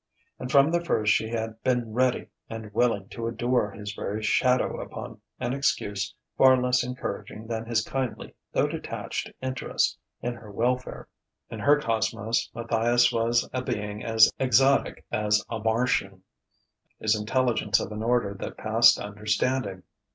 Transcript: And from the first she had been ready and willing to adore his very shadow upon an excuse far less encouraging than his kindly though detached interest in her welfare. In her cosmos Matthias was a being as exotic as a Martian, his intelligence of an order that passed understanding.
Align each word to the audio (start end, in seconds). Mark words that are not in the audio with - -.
And 0.39 0.51
from 0.51 0.71
the 0.71 0.83
first 0.83 1.13
she 1.13 1.29
had 1.29 1.61
been 1.61 1.93
ready 1.93 2.29
and 2.49 2.73
willing 2.73 3.07
to 3.09 3.27
adore 3.27 3.69
his 3.69 3.93
very 3.93 4.23
shadow 4.23 4.81
upon 4.81 5.21
an 5.39 5.53
excuse 5.53 6.15
far 6.35 6.59
less 6.59 6.83
encouraging 6.83 7.45
than 7.45 7.67
his 7.67 7.83
kindly 7.85 8.33
though 8.51 8.65
detached 8.65 9.29
interest 9.43 9.99
in 10.19 10.33
her 10.33 10.51
welfare. 10.51 11.07
In 11.51 11.59
her 11.59 11.79
cosmos 11.79 12.49
Matthias 12.55 13.11
was 13.13 13.47
a 13.53 13.61
being 13.61 14.03
as 14.03 14.31
exotic 14.39 15.05
as 15.11 15.45
a 15.51 15.59
Martian, 15.59 16.23
his 16.97 17.15
intelligence 17.15 17.79
of 17.79 17.91
an 17.91 18.01
order 18.01 18.33
that 18.39 18.57
passed 18.57 18.97
understanding. 18.99 19.83